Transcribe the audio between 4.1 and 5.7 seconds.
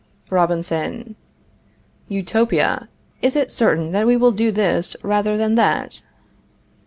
will do this rather than